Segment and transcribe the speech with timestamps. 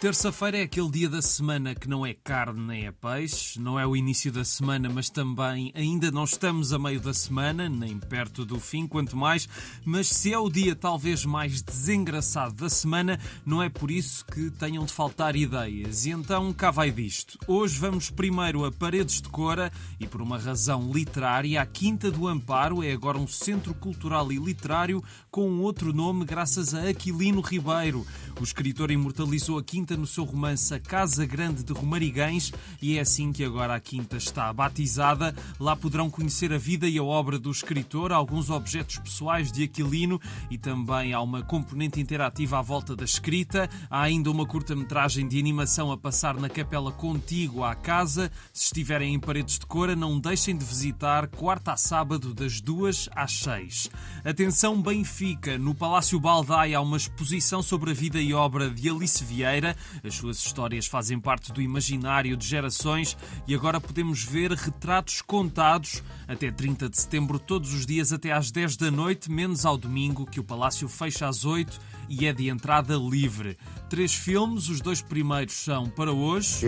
[0.00, 3.86] Terça-feira é aquele dia da semana que não é carne nem é peixe, não é
[3.86, 8.46] o início da semana, mas também ainda não estamos a meio da semana, nem perto
[8.46, 9.46] do fim, quanto mais.
[9.84, 14.48] Mas se é o dia talvez mais desengraçado da semana, não é por isso que
[14.52, 16.06] tenham de faltar ideias.
[16.06, 17.38] E então cá vai disto.
[17.46, 22.26] Hoje vamos primeiro a Paredes de Cora e, por uma razão literária, a Quinta do
[22.26, 28.06] Amparo é agora um centro cultural e literário com outro nome graças a Aquilino Ribeiro.
[28.40, 33.00] O escritor imortalizou a Quinta no seu romance A Casa Grande de Romarigães e é
[33.00, 35.34] assim que agora a Quinta está batizada.
[35.58, 40.20] Lá poderão conhecer a vida e a obra do escritor, alguns objetos pessoais de Aquilino
[40.50, 43.68] e também há uma componente interativa à volta da escrita.
[43.88, 48.30] Há ainda uma curta-metragem de animação a passar na capela contígua à casa.
[48.52, 53.08] Se estiverem em Paredes de Cora, não deixem de visitar quarta a sábado das duas
[53.14, 53.90] às seis.
[54.24, 59.24] Atenção Benfica, no Palácio Baldai há uma exposição sobre a vida e obra de Alice
[59.24, 59.76] Vieira.
[60.04, 66.02] As suas histórias fazem parte do imaginário de gerações e agora podemos ver retratos contados
[66.26, 70.26] até 30 de setembro, todos os dias até às 10 da noite, menos ao domingo,
[70.26, 73.56] que o Palácio fecha às 8 e é de entrada livre.
[73.88, 76.66] Três filmes, os dois primeiros são para hoje.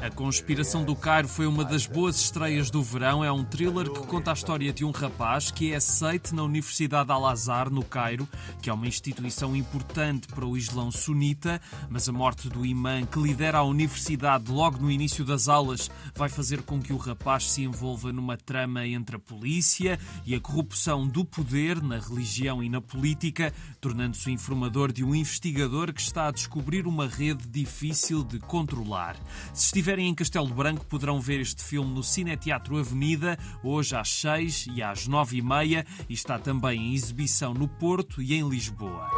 [0.00, 3.24] A Conspiração do Cairo foi uma das boas estreias do verão.
[3.24, 7.10] É um thriller que conta a história de um rapaz que é aceite na Universidade
[7.10, 8.28] Al-Azhar, no Cairo,
[8.62, 11.60] que é uma instituição importante para o Islão sunita,
[11.90, 16.28] mas a morte do imã que lidera a universidade logo no início das aulas vai
[16.28, 21.08] fazer com que o rapaz se envolva numa trama entre a polícia e a corrupção
[21.08, 26.32] do poder na religião e na política, tornando-se informador de um investigador que está a
[26.32, 29.16] descobrir uma rede difícil de controlar.
[29.52, 34.68] Se estiverem em Castelo Branco, poderão ver este filme no Cineteatro Avenida, hoje às 6
[34.76, 39.10] e às 9 e meia, e está também em exibição no Porto e em Lisboa.